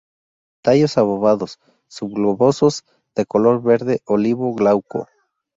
Tallos 0.63 0.97
obovados, 0.97 1.59
subglobosos, 1.87 2.85
de 3.15 3.27
color 3.27 3.61
verde 3.61 4.01
olivo 4.07 4.51
glauco. 4.55 5.07